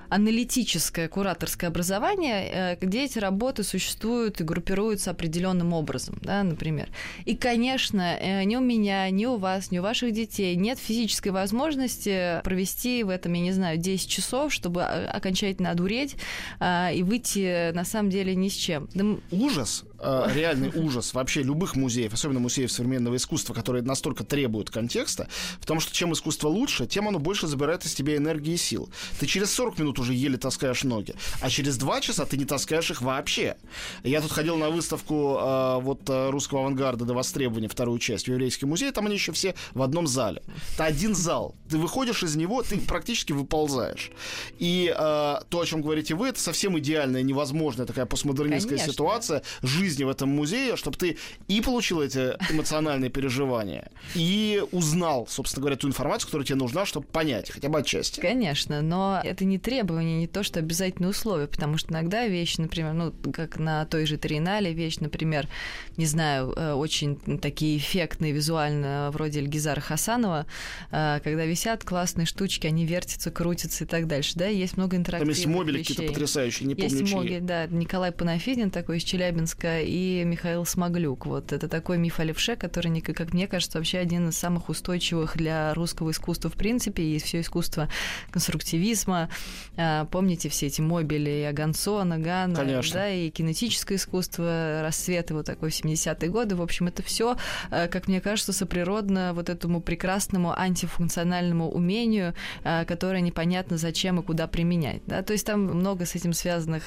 [0.09, 6.89] аналитическое кураторское образование, э, где эти работы существуют и группируются определенным образом, да, например.
[7.25, 11.29] И, конечно, э, ни у меня, ни у вас, ни у ваших детей нет физической
[11.29, 16.17] возможности провести в этом, я не знаю, 10 часов, чтобы э, окончательно одуреть
[16.61, 18.89] и выйти, на самом деле, ни с чем.
[19.31, 25.29] Ужас э, реальный ужас вообще любых музеев, особенно музеев современного искусства, которые настолько требуют контекста,
[25.61, 28.91] потому что чем искусство лучше, тем оно больше забирает из тебя энергии и сил.
[29.19, 32.91] Ты через 40 минут уже еле таскаешь ноги, а через 2 часа ты не таскаешь
[32.91, 33.57] их вообще.
[34.05, 38.29] Я тут ходил на выставку э, вот э, русского авангарда до востребования, вторую часть, в
[38.29, 40.43] еврейский музей, там они еще все в одном зале.
[40.75, 41.55] Это один зал.
[41.69, 44.11] Ты выходишь из него, ты практически выползаешь.
[44.59, 48.93] И э, то, о чем говорите вы, это совсем идеальная, невозможная такая постмодернистская Конечно.
[48.93, 49.43] ситуация.
[49.63, 51.17] Жизнь жизни в этом музее, чтобы ты
[51.49, 57.07] и получил эти эмоциональные переживания, и узнал, собственно говоря, ту информацию, которая тебе нужна, чтобы
[57.07, 58.21] понять, хотя бы отчасти.
[58.21, 62.93] Конечно, но это не требование, не то, что обязательное условие, потому что иногда вещи, например,
[62.93, 65.49] ну, как на той же Триеннале, вещь, например,
[65.97, 70.47] не знаю, э, очень такие эффектные визуально, вроде Эльгизара Хасанова,
[70.91, 75.37] э, когда висят классные штучки, они вертятся, крутятся и так дальше, да, есть много интерактивных
[75.37, 79.78] Там есть мобили какие-то потрясающие, не помню Есть мобили, да, Николай Панафидин такой из Челябинска,
[79.81, 81.27] и Михаил Смоглюк.
[81.27, 85.37] Вот это такой миф о левше, который, как мне кажется, вообще один из самых устойчивых
[85.37, 87.89] для русского искусства в принципе, и все искусство
[88.31, 89.29] конструктивизма.
[89.77, 92.95] А, помните все эти мобили Аганцо, Нагана, Конечно.
[92.95, 96.57] да, и кинетическое искусство, расцвет его такой в 70-е годы.
[96.57, 97.37] В общем, это все,
[97.71, 104.23] а, как мне кажется, соприродно вот этому прекрасному антифункциональному умению, а, которое непонятно зачем и
[104.23, 105.03] куда применять.
[105.07, 105.23] Да?
[105.23, 106.83] То есть там много с этим связанных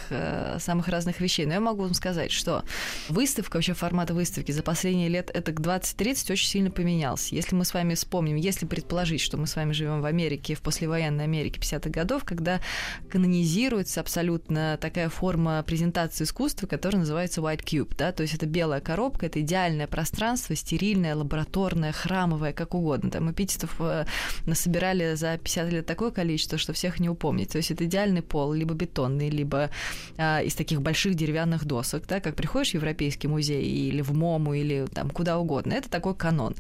[0.60, 1.46] самых разных вещей.
[1.46, 2.64] Но я могу вам сказать, что
[3.10, 7.36] Выставка, вообще формат выставки за последние лет это к 20-30 очень сильно поменялся.
[7.36, 10.62] Если мы с вами вспомним, если предположить, что мы с вами живем в Америке, в
[10.62, 12.62] послевоенной Америке 50-х годов, когда
[13.10, 18.82] канонизируется абсолютно такая форма презентации искусства, которая называется White Cube, да, то есть это белая
[18.82, 23.12] коробка, это идеальное пространство, стерильное, лабораторное, храмовое, как угодно.
[23.12, 24.06] Там эпитетов э,
[24.46, 27.52] насобирали за 50 лет такое количество, что всех не упомнить.
[27.52, 29.70] То есть это идеальный пол, либо бетонный, либо
[30.18, 34.54] э, из таких больших деревянных досок, да, как приходишь в Европейский музей или в МОМУ
[34.54, 35.74] или там куда угодно.
[35.74, 36.56] Это такой канон.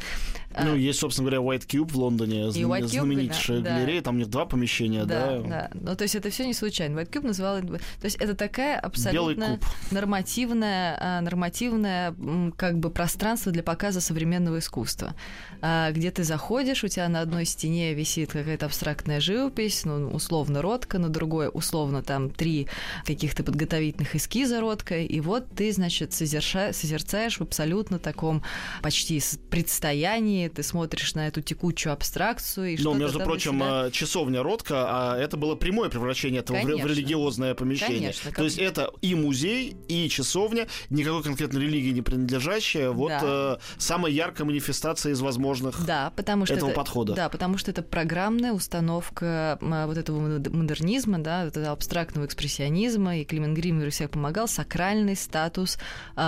[0.60, 4.02] Ну, а, есть, собственно говоря, White Cube в Лондоне, и White знаменитейшая Cube, да, галерея,
[4.02, 5.38] там у них два помещения, да.
[5.38, 5.69] Да, да.
[5.74, 7.00] Ну, то есть это все не случайно.
[7.00, 7.62] White Cube называл...
[7.62, 9.60] То есть это такая абсолютно
[9.91, 12.13] нормативная, а, нормативное
[12.58, 15.15] как бы пространство для показа современного искусства,
[15.62, 20.62] а, где ты заходишь, у тебя на одной стене висит какая-то абстрактная живопись, ну, условно
[20.62, 22.67] Ротко, на другой условно там три
[23.06, 28.44] каких-то подготовительных эскиза Ротко, и вот ты, значит, созерцаешь в абсолютно таком
[28.82, 32.74] почти предстоянии ты смотришь на эту текучую абстракцию.
[32.74, 33.88] И Но, между прочим, себя...
[33.88, 36.84] Э, часовня Ротко, а это было прямое превращение этого Конечно.
[36.84, 38.00] в религиозное помещение.
[38.00, 42.92] Конечно, То есть это и музей, и часовня, никакой конкретной религии не принадлежащая.
[42.92, 43.20] Вот да.
[43.24, 47.14] э, самая яркая манифестация из возможных да, потому что этого это, подхода.
[47.14, 53.26] Да, потому что это программная установка вот этого модернизма, да, вот этого абстрактного экспрессионизма, и
[53.26, 55.82] Климент Гриммер всех помогал, сакральный статус а,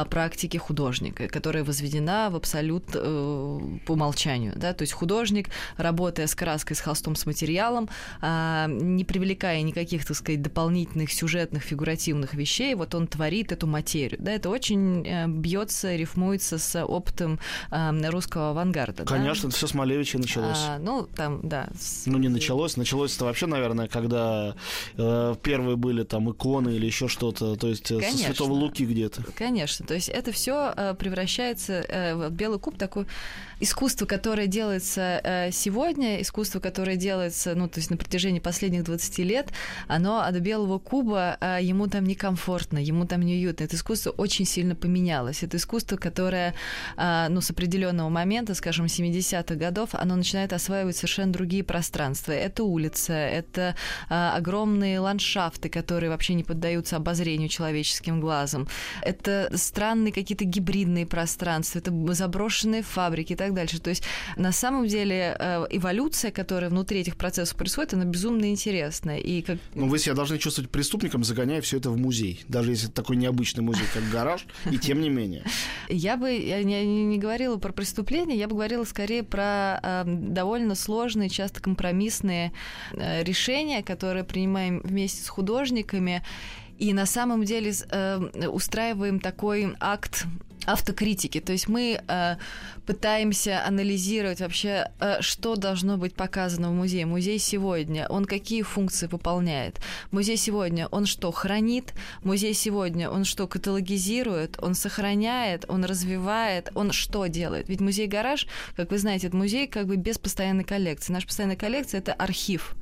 [0.09, 4.53] практики художника, которая возведена в абсолют э, по умолчанию.
[4.55, 4.73] Да?
[4.73, 7.89] То есть художник, работая с краской, с холстом, с материалом,
[8.21, 14.19] а, не привлекая никаких, так сказать, дополнительных сюжетных, фигуративных вещей, вот он творит эту материю.
[14.21, 14.31] Да?
[14.31, 17.39] Это очень э, бьется, рифмуется с опытом
[17.71, 19.05] э, русского авангарда.
[19.05, 19.47] Конечно, да?
[19.49, 20.59] это все с Малевича началось.
[20.67, 21.69] А, ну, там, да.
[21.79, 22.05] С...
[22.05, 22.77] Ну, не началось.
[22.77, 24.55] Началось это вообще, наверное, когда
[24.97, 28.17] э, первые были там иконы или еще что-то, то есть Конечно.
[28.17, 29.23] со Святого Луки где-то.
[29.23, 29.42] Конечно.
[29.85, 33.05] То есть это все э, превращается э, в белый куб такой
[33.63, 39.19] искусство, которое делается э, сегодня, искусство, которое делается, ну, то есть на протяжении последних 20
[39.19, 39.47] лет,
[39.87, 43.63] оно от белого куба, э, ему там некомфортно, ему там неуютно.
[43.63, 45.43] Это искусство очень сильно поменялось.
[45.43, 46.53] Это искусство, которое,
[46.97, 52.33] э, ну, с определенного момента, скажем, 70-х годов, оно начинает осваивать совершенно другие пространства.
[52.33, 53.75] Это улица, это
[54.09, 58.67] огромные ландшафты, которые вообще не поддаются обозрению человеческим глазом.
[59.01, 63.79] Это странные какие-то гибридные пространства, это заброшенные фабрики и так так дальше.
[63.79, 64.03] То есть
[64.37, 69.17] на самом деле э, эволюция, которая внутри этих процессов происходит, она безумно интересная.
[69.17, 69.57] И как...
[69.75, 72.43] Ну, вы себя должны чувствовать преступником, загоняя все это в музей.
[72.47, 75.43] Даже если это такой необычный музей, как гараж, и тем не менее.
[75.89, 80.75] Я бы я не, не говорила про преступление, я бы говорила скорее про э, довольно
[80.75, 82.53] сложные, часто компромиссные
[82.93, 86.23] э, решения, которые принимаем вместе с художниками.
[86.77, 90.25] И на самом деле э, устраиваем такой акт
[90.65, 91.39] автокритики.
[91.39, 92.35] То есть мы э,
[92.85, 97.05] пытаемся анализировать вообще, э, что должно быть показано в музее.
[97.05, 99.79] Музей сегодня, он какие функции выполняет?
[100.11, 101.93] Музей сегодня, он что, хранит?
[102.23, 104.57] Музей сегодня, он что, каталогизирует?
[104.61, 105.65] Он сохраняет?
[105.67, 106.71] Он развивает?
[106.75, 107.69] Он что делает?
[107.69, 111.13] Ведь музей-гараж, как вы знаете, это музей как бы без постоянной коллекции.
[111.13, 112.75] Наша постоянная коллекция– это архив,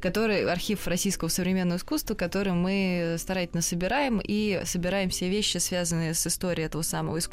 [0.00, 6.26] который, архив российского современного искусства, который мы старательно собираем и собираем все вещи, связанные с
[6.26, 7.27] историей этого самого искусства,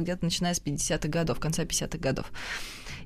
[0.00, 2.32] где-то начиная с 50-х годов, конца 50-х годов.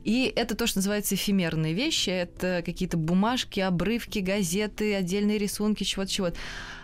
[0.05, 2.11] И это то, что называется эфемерные вещи.
[2.11, 6.37] Это какие-то бумажки, обрывки, газеты, отдельные рисунки, чего-то, чего-то.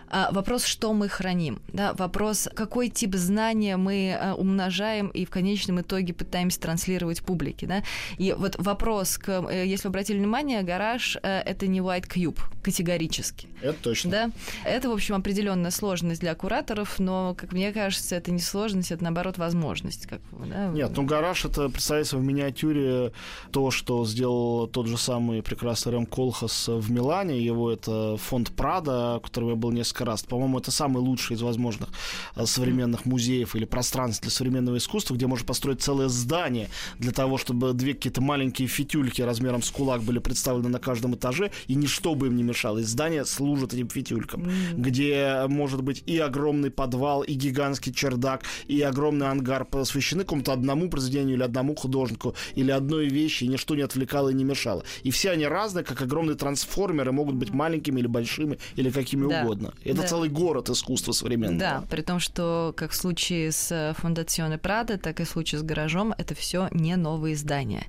[0.09, 5.29] А, вопрос, что мы храним, да, вопрос, какой тип знания мы а, умножаем и в
[5.29, 7.83] конечном итоге пытаемся транслировать публике, да.
[8.17, 12.39] И вот вопрос, к, э, если вы обратили внимание, гараж э, это не white cube
[12.63, 13.47] категорически.
[13.61, 14.11] Это точно.
[14.11, 14.31] Да,
[14.65, 19.03] это в общем определенная сложность для кураторов, но как мне кажется, это не сложность, это
[19.03, 20.07] наоборот возможность.
[20.07, 20.67] Как, да?
[20.67, 23.11] Нет, ну гараж это представляется в миниатюре
[23.51, 27.39] то, что сделал тот же самый прекрасный Рэм Колхас в Милане.
[27.39, 30.23] Его это фонд Прада, которого я был несколько раз.
[30.23, 31.89] По-моему, это самый лучший из возможных
[32.35, 37.37] э, современных музеев или пространств для современного искусства, где можно построить целое здание для того,
[37.37, 42.15] чтобы две какие-то маленькие фитюльки размером с кулак были представлены на каждом этаже, и ничто
[42.15, 42.79] бы им не мешало.
[42.79, 44.75] И здание служит этим фитюлькам, mm.
[44.77, 50.89] где может быть и огромный подвал, и гигантский чердак, и огромный ангар посвящены какому-то одному
[50.89, 54.83] произведению или одному художнику, или одной вещи, и ничто не отвлекало и не мешало.
[55.03, 59.43] И все они разные, как огромные трансформеры, могут быть маленькими или большими, или какими да.
[59.43, 59.73] угодно.
[59.89, 60.07] Это да.
[60.07, 61.59] целый город искусства современного.
[61.59, 65.63] Да, при том, что как в случае с Фондационе Прада, так и в случае с
[65.63, 67.85] гаражом, это все не новые здания.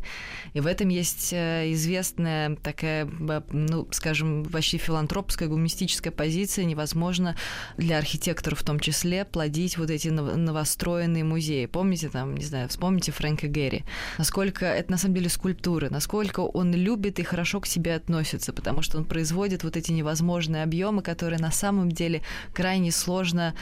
[0.55, 3.09] И в этом есть э, известная такая,
[3.51, 6.65] ну, скажем, вообще филантропская, гуманистическая позиция.
[6.65, 7.37] Невозможно
[7.77, 11.67] для архитекторов в том числе плодить вот эти новостроенные музеи.
[11.67, 13.85] Помните там, не знаю, вспомните Фрэнка Гэри.
[14.19, 18.83] Насколько это на самом деле скульптуры, насколько он любит и хорошо к себе относится, потому
[18.83, 22.23] что он производит вот эти невозможные объемы, которые на самом деле
[22.53, 23.55] крайне сложно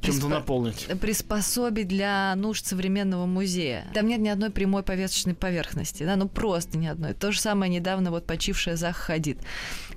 [0.00, 0.86] чем-то наполнить.
[1.00, 3.86] Приспособить для нужд современного музея.
[3.94, 7.14] Там нет ни одной прямой поверхностной поверхности, да, ну просто ни одной.
[7.14, 9.38] То же самое недавно вот почившая Зах Хадид,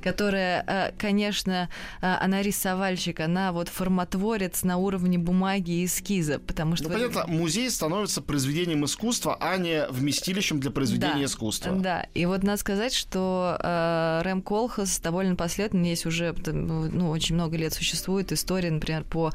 [0.02, 1.70] которая, э, конечно,
[2.02, 6.90] э, она рисовальщик, она вот форматворец на уровне бумаги и эскиза, потому что...
[6.90, 11.72] Ну, понятно, музей становится произведением искусства, а не вместилищем для произведения да, искусства.
[11.74, 17.36] Да, и вот надо сказать, что э, Рэм Колхас довольно последовательно, есть уже ну, очень
[17.36, 19.32] много лет существует история, например, по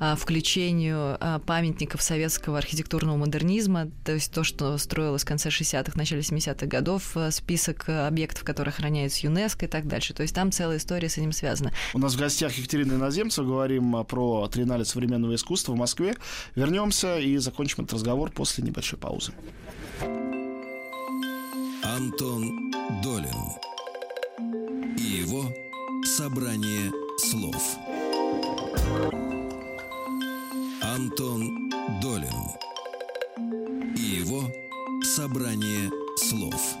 [0.00, 5.92] э, включению а, памятников советского архитектурного модернизма, то есть то, что строилось в конце 60-х,
[5.96, 10.07] начале 70-х годов, э, список э, объектов, которые охраняются ЮНЕСКО и так дальше.
[10.14, 11.72] То есть там целая история с этим связана.
[11.94, 16.16] У нас в гостях Екатерина Иноземцева, говорим про триеннале современного искусства в Москве.
[16.54, 19.32] Вернемся и закончим этот разговор после небольшой паузы.
[21.82, 22.70] Антон
[23.02, 23.34] Долин
[24.98, 25.44] и его
[26.04, 27.76] собрание слов.
[30.82, 32.34] Антон Долин
[33.96, 34.42] и его
[35.02, 36.76] собрание слов.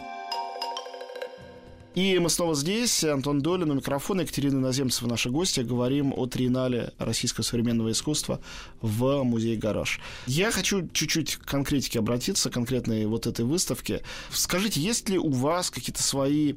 [1.94, 3.02] И мы снова здесь.
[3.02, 5.60] Антон Долин у микрофона, Екатерина Наземцева, наши гости.
[5.60, 8.40] Говорим о триеннале российского современного искусства
[8.80, 10.00] в музее «Гараж».
[10.26, 14.02] Я хочу чуть-чуть к конкретике обратиться, конкретной вот этой выставке.
[14.30, 16.54] Скажите, есть ли у вас какие-то свои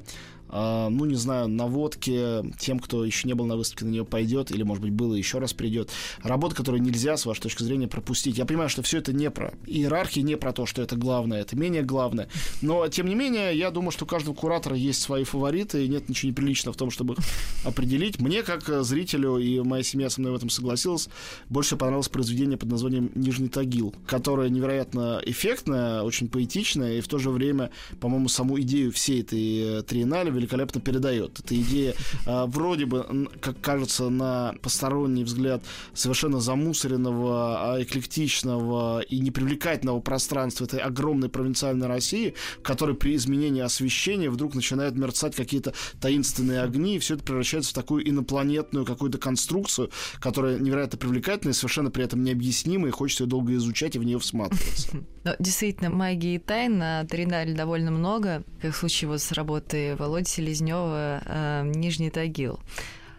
[0.52, 4.62] ну, не знаю, наводки тем, кто еще не был на выставке, на нее пойдет, или,
[4.62, 5.90] может быть, было еще раз придет.
[6.22, 8.38] Работа, которую нельзя, с вашей точки зрения, пропустить.
[8.38, 11.56] Я понимаю, что все это не про иерархии, не про то, что это главное, это
[11.56, 12.28] менее главное.
[12.60, 16.08] Но, тем не менее, я думаю, что у каждого куратора есть свои фавориты, и нет
[16.08, 17.20] ничего неприличного в том, чтобы их
[17.64, 18.20] определить.
[18.20, 21.08] Мне, как зрителю, и моя семья со мной в этом согласилась,
[21.48, 27.18] больше понравилось произведение под названием «Нижний Тагил», которое невероятно эффектное, очень поэтичное, и в то
[27.18, 31.38] же время, по-моему, саму идею всей этой э, триеннале великолепно передает.
[31.38, 31.94] Эта идея
[32.26, 35.62] э, вроде бы, как кажется, на посторонний взгляд
[35.94, 43.62] совершенно замусоренного, а, эклектичного и непривлекательного пространства этой огромной провинциальной России, в которой при изменении
[43.62, 49.18] освещения вдруг начинают мерцать какие-то таинственные огни, и все это превращается в такую инопланетную какую-то
[49.18, 49.90] конструкцию,
[50.20, 54.18] которая невероятно привлекательная, совершенно при этом необъяснимая, и хочется ее долго изучать и в нее
[54.18, 54.88] всматриваться.
[55.24, 59.94] Но, действительно, магии и тайн на Тринале довольно много, как в случае вот с работой
[59.94, 62.58] Володи Селезнева э, «Нижний Тагил».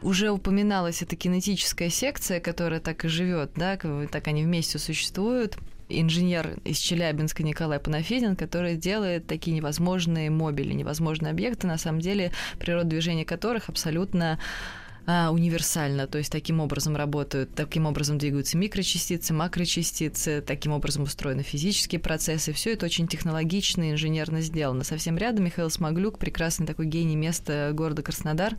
[0.01, 5.57] Уже упоминалась эта кинетическая секция, которая так и живет, да, так они вместе существуют
[5.87, 12.31] инженер из Челябинска Николай Панафидин, который делает такие невозможные мобили, невозможные объекты, на самом деле
[12.59, 14.39] природа движения которых абсолютно
[15.05, 21.43] а, универсально, то есть таким образом работают, таким образом двигаются микрочастицы, макрочастицы, таким образом устроены
[21.43, 22.53] физические процессы.
[22.53, 24.85] Все это очень технологично и инженерно сделано.
[24.85, 28.55] Совсем рядом Михаил Смоглюк, прекрасный такой гений места города Краснодар.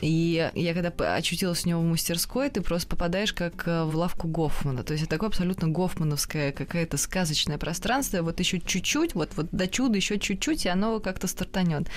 [0.00, 4.28] И я когда очутилась у него в мастерской, ты просто попадаешь как э, в лавку
[4.28, 4.84] Гофмана.
[4.84, 8.22] То есть это такое абсолютно гофмановское какое-то сказочное пространство.
[8.22, 11.88] Вот еще чуть-чуть, вот, вот до чуда еще чуть-чуть, и оно как-то стартанет.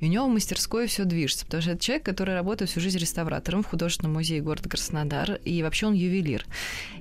[0.00, 2.98] И у него в мастерской все движется, потому что это человек, который работает всю жизнь
[2.98, 6.46] реставратором в художественном музее города Краснодар, и вообще он ювелир.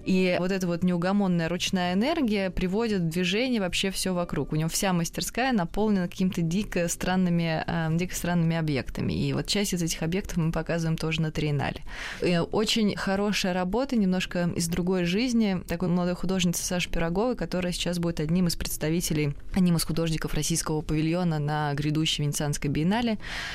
[0.05, 4.53] И вот эта вот неугомонная ручная энергия приводит в движение вообще все вокруг.
[4.53, 9.13] У него вся мастерская наполнена какими-то дико странными, э, дико странными объектами.
[9.13, 11.81] И вот часть из этих объектов мы показываем тоже на триеннале.
[12.21, 17.99] И очень хорошая работа, немножко из другой жизни, такой молодой художницы Саши Пироговой, которая сейчас
[17.99, 22.84] будет одним из представителей, одним из художников российского павильона на грядущей Венецианской биеннале.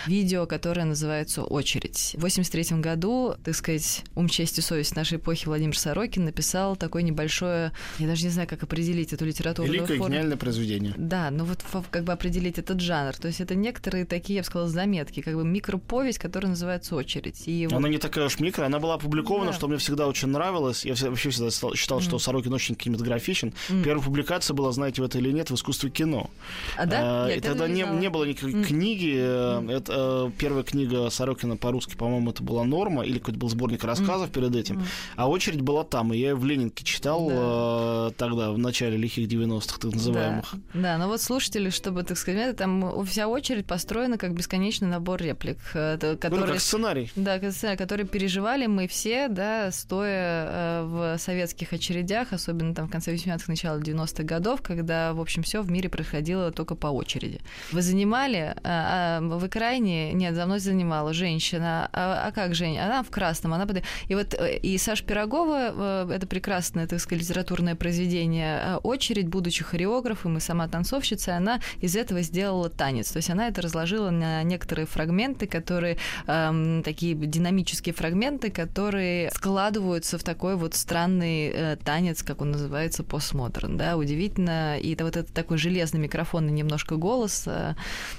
[0.07, 2.15] Видео, которое называется «Очередь».
[2.17, 7.03] В 83 году, так сказать, ум, честь и совесть нашей эпохи Владимир Сорокин написал такое
[7.03, 10.13] небольшое, я даже не знаю, как определить эту литературную Великое форму.
[10.13, 10.95] гениальное произведение.
[10.97, 13.15] Да, ну вот как бы определить этот жанр.
[13.15, 17.47] То есть это некоторые такие, я бы сказала, заметки, как бы микроповесть, которая называется «Очередь».
[17.47, 17.89] И она вот...
[17.89, 19.57] не такая уж микро, она была опубликована, да.
[19.57, 20.85] что мне всегда очень нравилось.
[20.85, 22.03] Я вообще всегда считал, mm.
[22.03, 23.53] что Сорокин очень кинематографичен.
[23.69, 23.85] Mm.
[23.85, 26.31] Первая публикация была, знаете, в это или нет, в искусстве кино.
[26.77, 27.27] А, да?
[27.27, 28.65] А, и тогда не, не было никакой mm.
[28.65, 29.20] книги.
[29.21, 29.73] Mm.
[29.73, 34.29] Это э, первая книга Сорокина по-русски, по-моему, это была «Норма», или какой-то был сборник рассказов
[34.29, 34.33] mm.
[34.33, 34.79] перед этим.
[34.79, 34.85] Mm.
[35.17, 38.09] А очередь была там, и я ее в Ленинке читал да.
[38.09, 40.55] э, тогда, в начале лихих 90-х, так называемых.
[40.75, 40.81] Да.
[40.81, 45.59] да, но вот слушатели, чтобы, так сказать, там вся очередь построена как бесконечный набор реплик.
[45.73, 47.11] Который, ну, как сценарий.
[47.17, 53.45] Да, который переживали мы все, да, стоя в советских очередях, особенно там в конце 80-х,
[53.49, 57.41] начало 90-х годов, когда, в общем, все в мире происходило только по очереди.
[57.73, 62.87] Вы занимали, а, вы крайне, нет, за мной занимала женщина, а, а как Женя?
[62.87, 63.83] Она в красном, она под...
[64.09, 69.29] И вот э, и Саша Пирогова, э, это прекрасная так сказать, литературное произведение э, «Очередь»,
[69.29, 73.11] будучи хореографом и сама танцовщица, она из этого сделала танец.
[73.11, 80.19] То есть она это разложила на некоторые фрагменты, которые эм, такие динамические фрагменты, которые складываются
[80.19, 83.77] в такой вот странный э, танец, как он называется, постмодерн.
[83.77, 83.97] Да?
[83.97, 84.79] Удивительно.
[84.79, 87.75] И это вот этот такой железный микрофон и немножко голос э,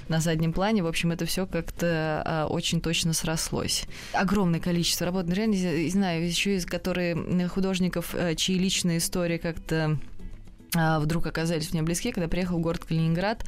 [0.08, 0.81] на заднем плане.
[0.82, 3.84] В общем, это все как-то э, очень точно срослось.
[4.12, 5.28] Огромное количество работ.
[5.28, 9.98] Реально, не знаю, еще из которые художников, э, чьи личные истории как-то
[10.74, 13.44] а, вдруг оказались мне близки, когда приехал в город Калининград.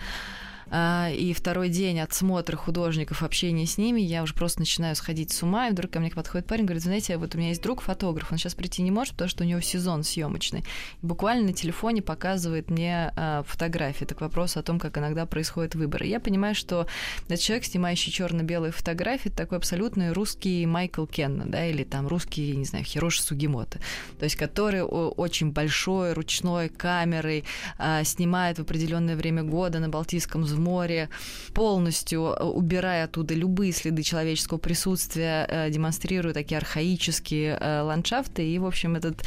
[0.70, 5.42] А, и второй день отсмотра художников, общения с ними, я уже просто начинаю сходить с
[5.42, 8.32] ума, и вдруг ко мне подходит парень, говорит, знаете, вот у меня есть друг фотограф,
[8.32, 10.64] он сейчас прийти не может, потому что у него сезон съемочный.
[11.02, 14.04] Буквально на телефоне показывает мне а, фотографии.
[14.04, 16.02] Так вопрос о том, как иногда происходит выбор.
[16.02, 16.86] И я понимаю, что
[17.28, 22.64] этот человек, снимающий черно-белые фотографии, такой абсолютный русский Майкл Кенна, да, или там русский, не
[22.64, 23.78] знаю, Хироши Сугимота,
[24.18, 27.44] то есть который очень большой, ручной камерой
[27.78, 31.08] а, снимает в определенное время года на Балтийском море,
[31.52, 38.46] полностью э, убирая оттуда любые следы человеческого присутствия, э, демонстрируя такие архаические э, ландшафты.
[38.46, 39.24] И, в общем, этот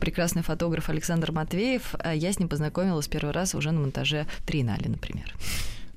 [0.00, 5.34] прекрасный фотограф Александр Матвеев, я с ним познакомилась первый раз уже на монтаже Триеннале, например.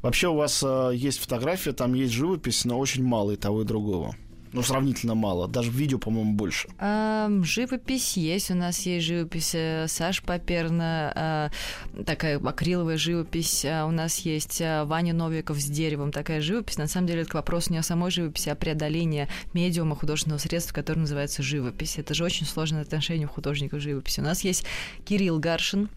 [0.02, 3.66] Вообще у вас э, есть фотография, там есть живопись, но очень мало и того и
[3.66, 4.16] другого.
[4.54, 5.48] Ну, сравнительно мало.
[5.48, 6.68] Даже в видео, по-моему, больше.
[6.78, 8.52] А, живопись есть.
[8.52, 11.52] У нас есть живопись э, Саш Паперна, а,
[12.06, 13.64] такая акриловая живопись.
[13.66, 16.12] А, у нас есть Ваня Новиков с деревом.
[16.12, 16.78] Такая живопись.
[16.78, 21.00] На самом деле, это вопрос не о самой живописи, а преодолении медиума художественного средства, который
[21.00, 21.98] называется живопись.
[21.98, 24.20] Это же очень сложное отношение у художников живописи.
[24.20, 24.66] У нас есть
[25.06, 25.90] Кирилл Гаршин,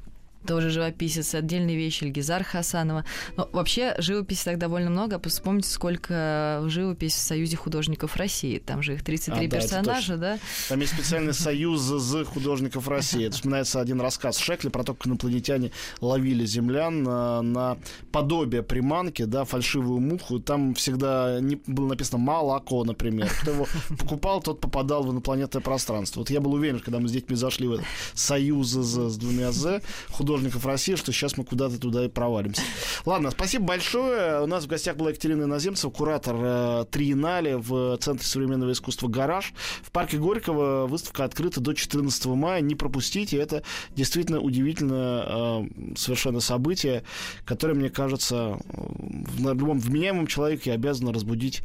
[0.47, 3.05] тоже живописец, отдельные вещи Ильгизар Хасанова.
[3.37, 5.21] Но вообще живописи так довольно много.
[5.29, 8.59] Вспомните, сколько живопись в Союзе художников России.
[8.59, 10.39] Там же их 33 а, да, персонажа, да?
[10.69, 13.27] Там есть специальный союз з художников России.
[13.27, 17.79] Это вспоминается один рассказ Шекли про то, как инопланетяне ловили землян на, на
[18.13, 20.41] подобие приманки, да, фальшивую муху.
[20.41, 23.31] Там всегда не, было написано «молоко», например.
[23.41, 23.67] Кто его
[23.99, 26.21] покупал, тот попадал в инопланетное пространство.
[26.21, 29.53] Вот я был уверен, когда мы с детьми зашли в этот союз з с двумя
[29.53, 29.81] «з»,
[30.11, 32.63] художников художников России, что сейчас мы куда-то туда и провалимся.
[33.05, 34.43] Ладно, спасибо большое.
[34.43, 39.55] У нас в гостях была Екатерина Иноземцева, куратор э, Триеннале в Центре современного искусства «Гараж».
[39.83, 42.61] В парке Горького выставка открыта до 14 мая.
[42.61, 43.37] Не пропустите.
[43.39, 43.63] Это
[43.95, 45.65] действительно удивительное э,
[45.97, 47.05] совершенно событие,
[47.45, 51.63] которое, мне кажется, в любом вменяемом человеке обязано разбудить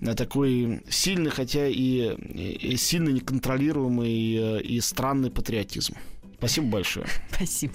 [0.00, 5.94] э, такой сильный, хотя и, и сильно неконтролируемый э, и странный патриотизм.
[6.38, 7.06] Спасибо большое.
[7.32, 7.74] Спасибо.